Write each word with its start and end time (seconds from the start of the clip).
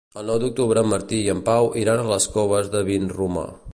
El 0.19 0.29
nou 0.29 0.37
d'octubre 0.43 0.83
en 0.85 0.89
Martí 0.93 1.19
i 1.25 1.29
en 1.33 1.43
Pau 1.49 1.69
iran 1.83 2.01
a 2.05 2.09
les 2.13 2.27
Coves 2.39 2.73
de 2.77 2.83
Vinromà. 2.89 3.45